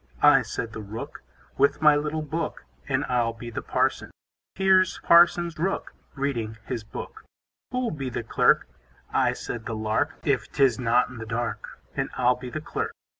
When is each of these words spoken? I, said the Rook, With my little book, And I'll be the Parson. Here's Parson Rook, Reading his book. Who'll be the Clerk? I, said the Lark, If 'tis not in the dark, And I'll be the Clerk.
I, 0.23 0.41
said 0.41 0.73
the 0.73 0.81
Rook, 0.81 1.21
With 1.59 1.79
my 1.79 1.95
little 1.95 2.23
book, 2.23 2.65
And 2.89 3.05
I'll 3.05 3.33
be 3.33 3.51
the 3.51 3.61
Parson. 3.61 4.09
Here's 4.55 4.97
Parson 5.03 5.51
Rook, 5.55 5.93
Reading 6.15 6.57
his 6.65 6.83
book. 6.83 7.23
Who'll 7.69 7.91
be 7.91 8.09
the 8.09 8.23
Clerk? 8.23 8.67
I, 9.13 9.33
said 9.33 9.67
the 9.67 9.75
Lark, 9.75 10.15
If 10.23 10.51
'tis 10.51 10.79
not 10.79 11.09
in 11.09 11.19
the 11.19 11.27
dark, 11.27 11.79
And 11.95 12.09
I'll 12.17 12.33
be 12.35 12.49
the 12.49 12.61
Clerk. 12.61 12.93